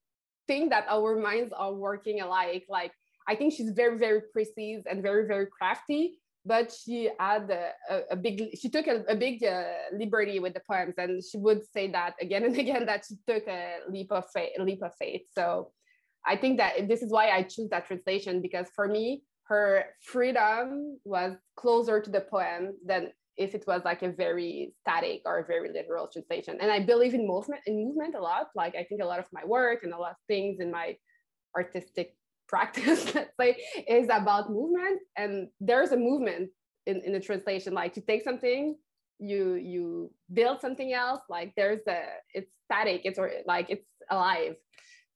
[0.47, 2.65] think that our minds are working alike.
[2.67, 2.91] Like,
[3.27, 8.01] I think she's very, very precise and very, very crafty, but she had a, a,
[8.11, 9.63] a big, she took a, a big uh,
[9.93, 13.47] liberty with the poems, and she would say that again and again that she took
[13.47, 15.21] a leap of faith, leap of faith.
[15.35, 15.71] So
[16.27, 20.99] I think that this is why I choose that translation because for me, her freedom
[21.05, 25.45] was closer to the poem than if it was like a very static or a
[25.45, 26.57] very literal translation.
[26.59, 28.47] And I believe in movement in movement a lot.
[28.55, 30.97] Like I think a lot of my work and a lot of things in my
[31.55, 32.15] artistic
[32.47, 35.01] practice, let's say, is about movement.
[35.17, 36.49] And there's a movement
[36.85, 38.75] in, in the translation, like to take something,
[39.19, 44.55] you you build something else, like there's a it's static, it's or like it's alive.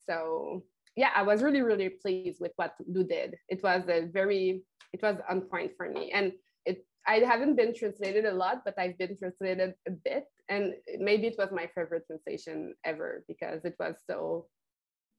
[0.08, 0.64] So
[0.96, 3.36] yeah, I was really, really pleased with what Lou did.
[3.50, 6.12] It was a very, it was on point for me.
[6.14, 6.34] And
[6.66, 10.26] it, I haven't been translated a lot, but I've been translated a bit.
[10.50, 14.48] And maybe it was my favorite translation ever because it was so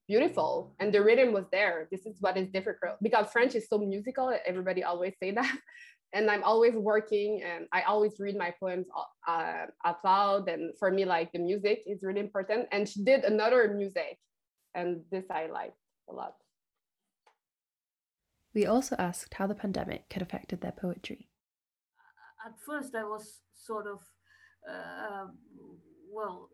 [0.08, 1.88] beautiful and the rhythm was there.
[1.90, 4.36] This is what is difficult because French is so musical.
[4.44, 5.56] Everybody always say that.
[6.14, 8.84] And I'm always working and I always read my poems
[9.26, 10.46] uh, out loud.
[10.46, 12.68] And for me, like the music is really important.
[12.70, 14.18] And she did another music
[14.74, 16.34] and this I liked a lot.
[18.54, 21.28] We also asked how the pandemic had affected their poetry.
[22.44, 24.00] At first, I was sort of,
[24.68, 25.26] uh,
[26.10, 26.50] well,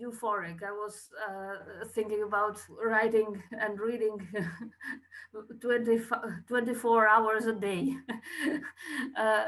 [0.00, 0.62] euphoric.
[0.62, 4.16] I was uh, thinking about writing and reading
[5.60, 6.00] 20,
[6.48, 7.94] 24 hours a day.
[9.16, 9.44] uh,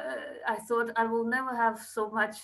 [0.48, 2.36] I thought I will never have so much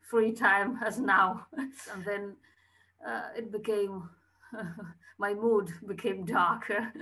[0.00, 1.46] free time as now.
[1.56, 2.36] and then
[3.06, 4.08] uh, it became
[5.18, 6.92] my mood became darker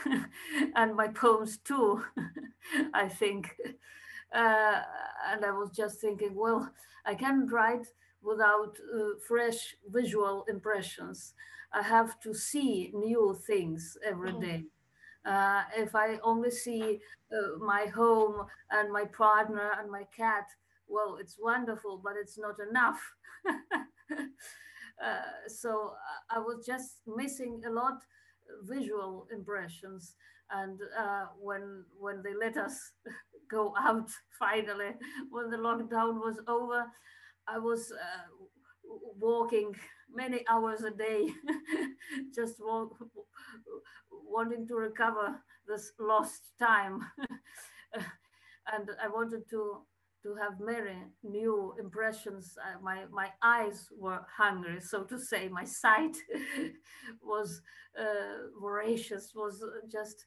[0.76, 2.02] and my poems too
[2.94, 3.56] i think.
[4.34, 4.82] Uh,
[5.30, 6.70] and i was just thinking well
[7.06, 7.86] i can't write
[8.22, 11.34] without uh, fresh visual impressions.
[11.72, 14.64] I have to see new things every day.
[15.24, 17.00] Uh, if I only see
[17.32, 20.46] uh, my home and my partner and my cat,
[20.88, 23.00] well, it's wonderful, but it's not enough.
[25.04, 27.98] uh, so uh, I was just missing a lot
[28.64, 30.14] visual impressions.
[30.50, 32.92] And uh, when when they let us
[33.50, 34.92] go out finally,
[35.30, 36.86] when the lockdown was over,
[37.46, 38.46] I was uh,
[39.18, 39.74] walking
[40.14, 41.28] many hours a day,
[42.34, 42.96] just walk,
[44.10, 47.00] wanting to recover this lost time.
[48.72, 49.82] and I wanted to
[50.22, 52.56] to have many new impressions.
[52.58, 55.48] Uh, my my eyes were hungry, so to say.
[55.48, 56.16] My sight
[57.22, 57.62] was
[57.98, 60.26] uh, voracious, was just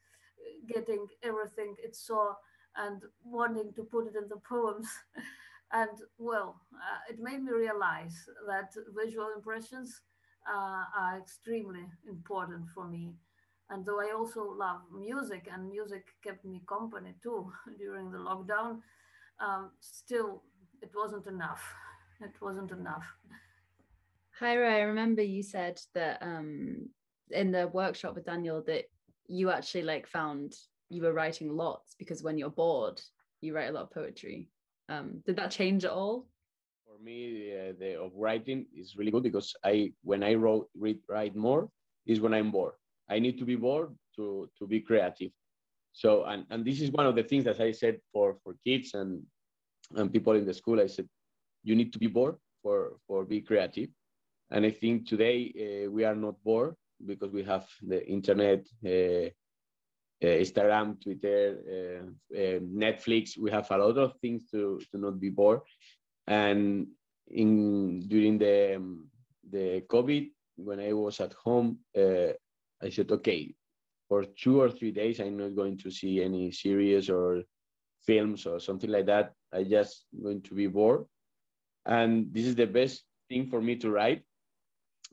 [0.74, 2.34] getting everything it saw
[2.76, 4.88] and wanting to put it in the poems.
[5.72, 8.16] and well, uh, it made me realize
[8.48, 10.02] that visual impressions
[10.48, 13.14] uh, are extremely important for me.
[13.70, 18.80] And though I also love music, and music kept me company too during the lockdown,
[19.42, 20.44] um, still
[20.82, 21.64] it wasn't enough.
[22.24, 23.08] It wasn't enough.
[24.40, 26.88] Jairo, I remember you said that um,
[27.32, 28.86] in the workshop with Daniel that
[29.28, 30.54] you actually like found
[30.90, 33.02] you were writing lots because when you're bored,
[33.42, 34.50] you write a lot of poetry.
[34.88, 36.28] Um, did that change at all?
[36.86, 41.00] For me, uh, the of writing is really good because I when I wrote read
[41.10, 41.70] write more
[42.06, 42.74] is when I'm bored.
[43.10, 45.32] I need to be bored to to be creative.
[45.94, 48.94] So and and this is one of the things that I said for for kids
[48.94, 49.24] and
[49.96, 50.80] and people in the school.
[50.80, 51.08] I said
[51.64, 53.90] you need to be bored for for be creative.
[54.52, 56.76] And I think today uh, we are not bored
[57.06, 59.30] because we have the internet, uh,
[60.22, 63.38] Instagram, Twitter, Netflix.
[63.38, 65.62] We have a lot of things to, to not be bored.
[66.28, 66.88] And
[67.28, 69.08] in during the um,
[69.50, 73.54] the COVID, when I was at home, I said, okay,
[74.12, 77.44] for two or three days, I'm not going to see any series or
[78.06, 79.32] films or something like that.
[79.54, 81.06] I just going to be bored,
[81.86, 84.24] and this is the best thing for me to write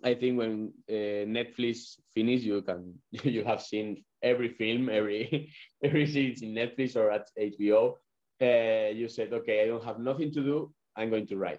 [0.04, 5.52] I think when uh, Netflix finish, you can you have seen every film, every
[5.84, 7.94] every series in Netflix or at HBO.
[8.40, 10.72] Uh, you said, okay, I don't have nothing to do.
[10.96, 11.58] I'm going to write.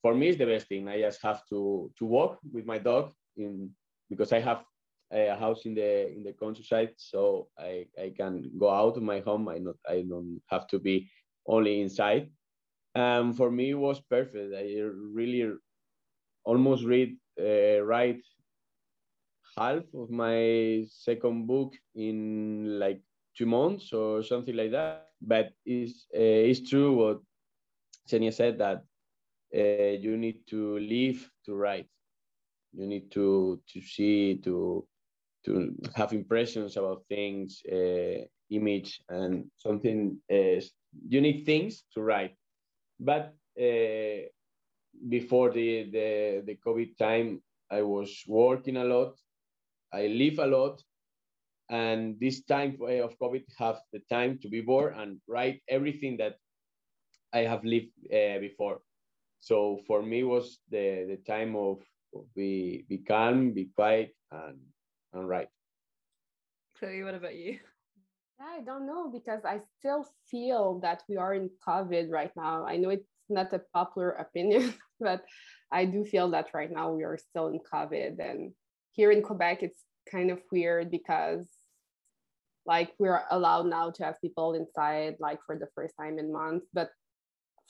[0.00, 0.88] For me, it's the best thing.
[0.88, 3.70] I just have to to walk with my dog in
[4.08, 4.64] because I have
[5.12, 9.20] a house in the in the countryside, so I I can go out of my
[9.20, 9.48] home.
[9.48, 11.08] I not I don't have to be
[11.46, 12.30] only inside.
[12.94, 14.54] Um, for me, it was perfect.
[14.54, 15.52] I really
[16.44, 18.22] almost read uh, write
[19.56, 23.00] half of my second book in like
[23.36, 25.08] two months or something like that.
[25.20, 27.20] But it's uh, it's true what
[28.08, 28.84] Ksenia said that
[29.54, 31.88] uh, you need to live to write.
[32.72, 34.86] You need to to see to
[35.46, 40.18] to have impressions about things, uh, image, and something.
[40.30, 40.60] Uh,
[41.08, 42.34] you need things to write,
[43.00, 44.26] but uh,
[45.08, 49.18] before the, the, the COVID time, I was working a lot.
[49.92, 50.82] I live a lot.
[51.68, 56.36] And this time of COVID have the time to be bored and write everything that
[57.32, 58.80] I have lived uh, before.
[59.40, 61.82] So for me was the, the time of
[62.34, 64.58] be, be calm, be quiet and,
[65.16, 65.48] and write.
[66.78, 67.58] Chloe, what about you?
[68.40, 72.66] I don't know because I still feel that we are in COVID right now.
[72.66, 75.24] I know it's not a popular opinion, but
[75.72, 78.18] I do feel that right now we are still in COVID.
[78.18, 78.52] And
[78.92, 81.48] here in Quebec, it's kind of weird because
[82.66, 86.66] like we're allowed now to have people inside like for the first time in months
[86.72, 86.90] but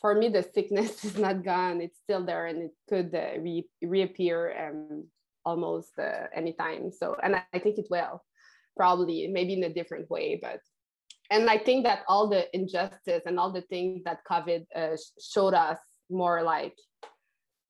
[0.01, 3.69] for me the sickness is not gone it's still there and it could uh, re-
[3.83, 5.05] reappear um,
[5.47, 8.23] almost uh, anytime so and i think it will
[8.77, 10.61] probably maybe in a different way but
[11.31, 15.55] and i think that all the injustice and all the things that covid uh, showed
[15.55, 15.79] us
[16.11, 16.77] more like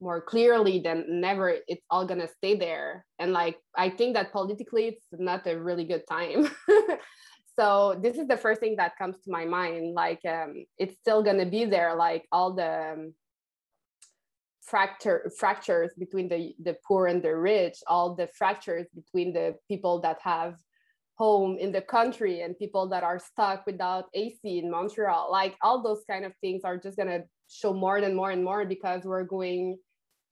[0.01, 3.07] more clearly than never it's all gonna stay there.
[3.19, 6.51] And like i think that politically it's not a really good time.
[7.59, 11.23] So this is the first thing that comes to my mind like um, it's still
[11.23, 13.15] gonna be there like all the um,
[14.67, 20.01] fracture fractures between the the poor and the rich all the fractures between the people
[20.01, 20.57] that have
[21.17, 25.29] home in the country and people that are stuck without AC in Montreal.
[25.31, 28.45] Like all those kind of things are just going to show more and more and
[28.45, 29.79] more because we're going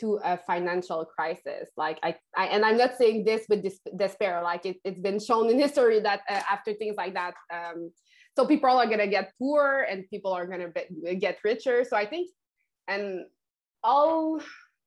[0.00, 1.70] to a financial crisis.
[1.76, 4.42] Like I, I and i'm not saying this with dis- despair.
[4.42, 7.90] Like it, has been shown in history that uh, after things like that um,
[8.36, 11.84] so people are going to get poor and people are going to get richer.
[11.84, 12.28] So i think
[12.88, 13.24] and
[13.84, 14.40] all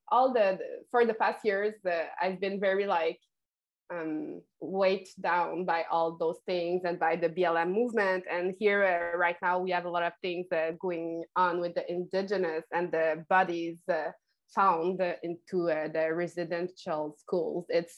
[0.09, 0.59] all the
[0.91, 1.73] for the past years
[2.21, 3.19] i've been very like
[3.89, 8.25] um, weighed down by all those things and by the BLM movement.
[8.29, 11.75] And here, uh, right now, we have a lot of things uh, going on with
[11.75, 14.11] the indigenous and the bodies uh,
[14.53, 17.65] found into uh, the residential schools.
[17.69, 17.97] It's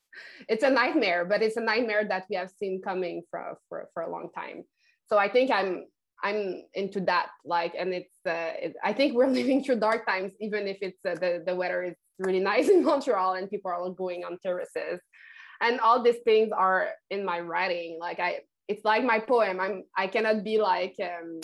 [0.48, 4.02] it's a nightmare, but it's a nightmare that we have seen coming for, for, for
[4.02, 4.64] a long time.
[5.06, 5.86] So I think I'm
[6.22, 7.28] I'm into that.
[7.44, 11.04] Like, and it's uh, it, I think we're living through dark times, even if it's
[11.06, 15.00] uh, the the weather is really nice in Montreal and people are going on terraces,
[15.60, 17.98] and all these things are in my writing.
[18.00, 19.60] Like I, it's like my poem.
[19.60, 21.40] I'm I cannot be like um,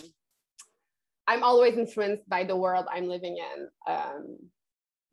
[1.27, 3.69] I'm always influenced by the world I'm living in.
[3.93, 4.37] Um,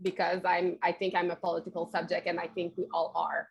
[0.01, 3.47] because I'm I think I'm a political subject and I think we all are.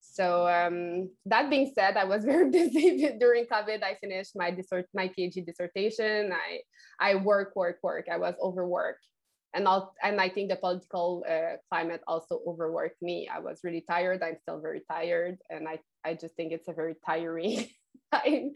[0.00, 3.82] So um, that being said, I was very busy during COVID.
[3.82, 6.32] I finished my dissert my PhD dissertation.
[6.32, 6.60] I
[7.00, 8.06] I work work work.
[8.10, 9.06] I was overworked,
[9.54, 13.28] and I'll, and I think the political uh, climate also overworked me.
[13.32, 14.22] I was really tired.
[14.22, 17.68] I'm still very tired, and I I just think it's a very tiring
[18.12, 18.52] time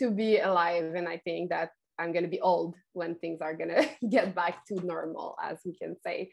[0.00, 0.94] to be alive.
[0.94, 4.74] And I think that I'm gonna be old when things are gonna get back to
[4.84, 6.32] normal, as we can say.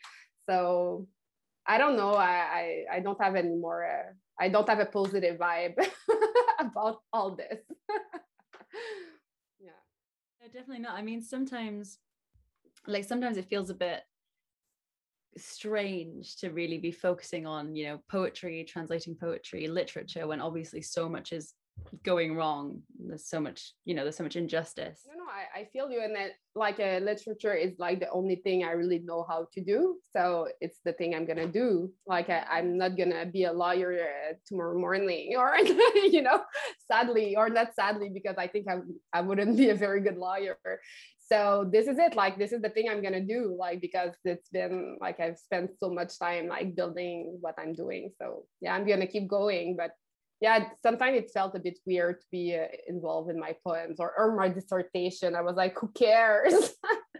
[0.49, 1.07] So
[1.71, 2.15] I don't know.
[2.15, 3.85] I I, I don't have any more.
[3.85, 5.75] Uh, I don't have a positive vibe
[6.59, 7.61] about all this.
[9.59, 9.81] yeah.
[10.53, 10.95] Definitely not.
[10.95, 11.99] I mean, sometimes,
[12.87, 14.01] like sometimes it feels a bit
[15.37, 21.07] strange to really be focusing on you know poetry translating poetry literature when obviously so
[21.07, 21.53] much is
[22.03, 25.01] going wrong there's so much you know there's so much injustice.
[25.07, 28.35] No no i, I feel you and that like uh, literature is like the only
[28.35, 31.91] thing i really know how to do so it's the thing i'm gonna do.
[32.07, 36.43] Like I, am not gonna be a lawyer uh, tomorrow morning or you know
[36.89, 38.79] sadly or not sadly because i think I,
[39.13, 40.57] I wouldn't be a very good lawyer
[41.31, 44.49] so this is it like this is the thing i'm gonna do like because it's
[44.49, 48.11] been like i've spent so much time like building what i'm doing.
[48.19, 49.91] So yeah i'm gonna keep going but
[50.41, 54.11] yeah, sometimes it felt a bit weird to be uh, involved in my poems or,
[54.17, 55.35] or my dissertation.
[55.35, 56.73] I was like, who cares?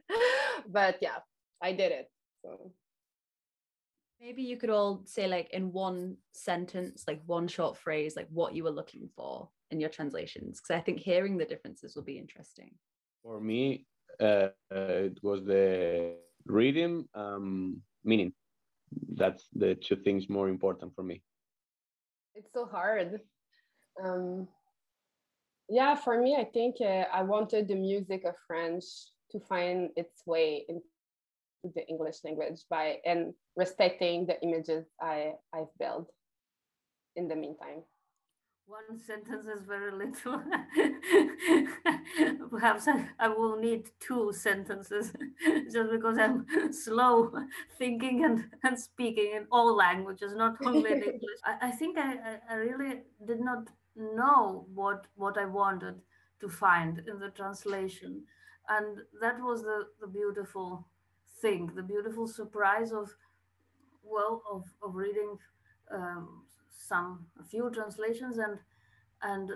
[0.67, 1.19] but yeah,
[1.61, 2.07] I did it.
[2.43, 2.71] So
[4.19, 8.55] maybe you could all say like in one sentence, like one short phrase, like what
[8.55, 10.59] you were looking for in your translations.
[10.59, 12.71] Because I think hearing the differences will be interesting.
[13.23, 13.85] For me,
[14.19, 16.15] uh, uh, it was the
[16.47, 18.33] reading, um, meaning.
[19.13, 21.21] That's the two things more important for me
[22.35, 23.21] it's so hard.
[24.03, 24.47] Um
[25.71, 28.83] yeah for me i think uh, i wanted the music of french
[29.31, 30.83] to find its way into
[31.75, 36.11] the english language by and respecting the images i i've built
[37.15, 37.81] in the meantime
[38.71, 40.41] one sentence is very little.
[42.49, 45.11] Perhaps I, I, will need two sentences
[45.71, 47.33] just because I'm slow
[47.77, 51.39] thinking and, and speaking in all languages, not only in English.
[51.43, 53.67] I, I think I, I really did not
[53.97, 55.95] know what, what I wanted
[56.39, 58.23] to find in the translation.
[58.69, 60.87] And that was the, the beautiful
[61.41, 63.13] thing, the beautiful surprise of,
[64.01, 65.37] well, of, of reading
[65.93, 66.43] um,
[66.91, 68.57] some few translations and
[69.23, 69.51] and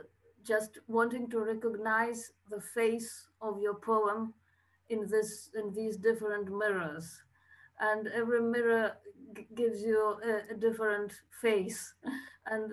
[0.52, 3.12] just wanting to recognize the face
[3.42, 4.34] of your poem
[4.90, 7.08] in this in these different mirrors.
[7.80, 8.94] And every mirror
[9.36, 10.00] g- gives you
[10.32, 11.12] a, a, different
[11.42, 11.94] face.
[12.46, 12.72] And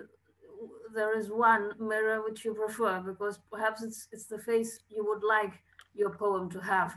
[0.95, 5.23] there is one mirror which you prefer because perhaps it's it's the face you would
[5.35, 5.55] like
[5.95, 6.93] your poem to have.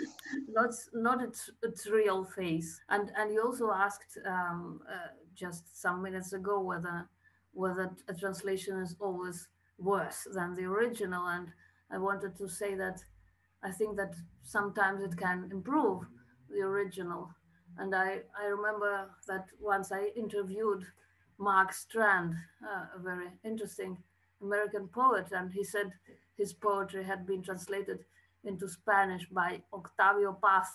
[0.58, 2.70] Not not its its real face.
[2.90, 5.08] And and you also asked um, uh,
[5.38, 7.08] just some minutes ago whether
[7.52, 11.26] whether a translation is always worse than the original.
[11.26, 11.48] And
[11.90, 13.00] I wanted to say that
[13.62, 16.04] I think that sometimes it can improve
[16.50, 17.30] the original.
[17.78, 20.84] And I, I remember that once I interviewed
[21.38, 23.96] Mark Strand, uh, a very interesting
[24.40, 25.92] American poet, and he said
[26.36, 28.04] his poetry had been translated
[28.44, 30.68] into Spanish by Octavio Paz,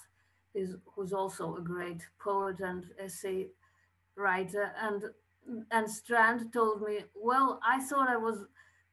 [0.54, 3.48] who's also a great poet and essay
[4.16, 4.72] writer.
[4.82, 5.04] And
[5.72, 8.46] and Strand told me, well, I thought I was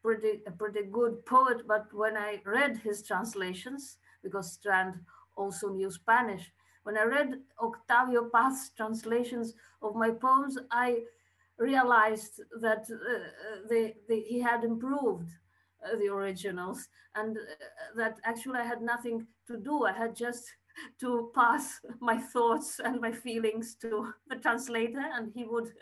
[0.03, 4.95] pretty a pretty good poet, but when I read his translations, because Strand
[5.37, 6.53] also knew Spanish,
[6.83, 11.03] when I read Octavio Paz's translations of my poems, I
[11.59, 15.29] realized that uh, they, they, he had improved
[15.85, 17.41] uh, the originals and uh,
[17.97, 19.85] that actually I had nothing to do.
[19.85, 20.45] I had just
[21.01, 25.73] to pass my thoughts and my feelings to the translator, and he would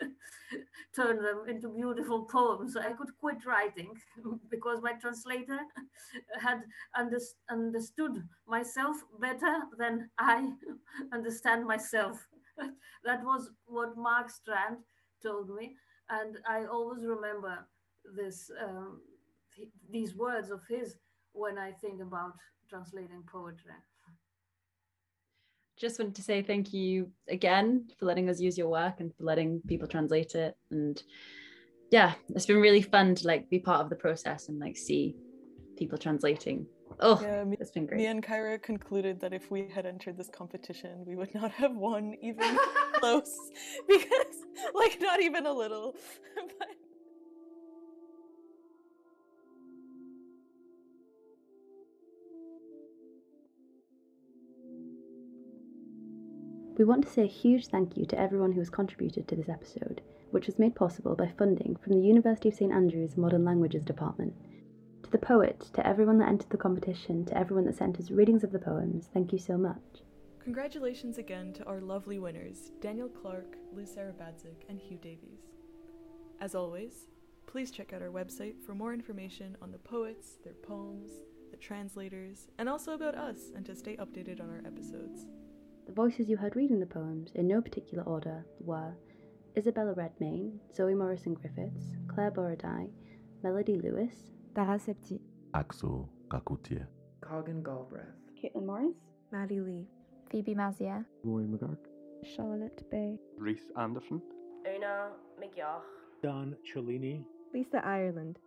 [0.95, 2.75] turn them into beautiful poems.
[2.75, 3.91] I could quit writing
[4.49, 5.59] because my translator
[6.41, 6.61] had
[6.97, 7.19] under,
[7.49, 10.49] understood myself better than I
[11.13, 12.17] understand myself.
[13.05, 14.77] that was what Mark Strand
[15.23, 15.75] told me.
[16.09, 17.67] and I always remember
[18.15, 19.01] this um,
[19.55, 20.97] th- these words of his
[21.33, 22.33] when I think about
[22.69, 23.73] translating poetry.
[25.79, 29.23] Just wanted to say thank you again for letting us use your work and for
[29.23, 30.57] letting people translate it.
[30.71, 31.01] And
[31.89, 35.15] yeah, it's been really fun to like be part of the process and like see
[35.77, 36.65] people translating.
[36.99, 37.99] Oh, yeah, me, it's been great.
[37.99, 41.73] Me and Kyra concluded that if we had entered this competition, we would not have
[41.73, 42.57] won even
[42.93, 43.33] close
[43.87, 44.35] because,
[44.73, 45.95] like, not even a little.
[46.59, 46.67] but
[56.79, 59.49] We want to say a huge thank you to everyone who has contributed to this
[59.49, 59.99] episode,
[60.31, 64.33] which was made possible by funding from the University of St Andrews Modern Languages Department.
[65.03, 68.45] To the poet, to everyone that entered the competition, to everyone that sent us readings
[68.45, 70.05] of the poems, thank you so much.
[70.41, 75.49] Congratulations again to our lovely winners, Daniel Clark, Liz Sarabadzik, and Hugh Davies.
[76.39, 77.09] As always,
[77.45, 81.11] please check out our website for more information on the poets, their poems,
[81.51, 85.25] the translators, and also about us and to stay updated on our episodes.
[85.89, 88.93] The voices you heard reading the poems, in no particular order, were
[89.57, 92.91] Isabella Redmayne, Zoe Morrison Griffiths, Claire Borodai,
[93.41, 94.13] Melody Lewis,
[94.53, 95.19] Tara Septi,
[95.55, 96.85] Axel Kakoutier,
[97.21, 98.05] Coggin Galbraith,
[98.39, 98.97] Caitlin Morris,
[99.31, 99.87] Maddie Lee,
[100.29, 101.83] Phoebe Mazier, Roy McGark,
[102.23, 104.21] Charlotte Bay, Reese Anderson,
[104.67, 105.09] Una
[105.41, 105.81] McGeoch,
[106.21, 108.37] Don Cellini, Lisa Ireland,